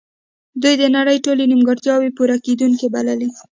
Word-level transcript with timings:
دوی 0.61 0.73
د 0.79 0.83
نړۍ 0.97 1.17
ټولې 1.25 1.43
نیمګړتیاوې 1.51 2.09
پوره 2.17 2.35
کیدونکې 2.45 2.87
بللې 2.93 3.29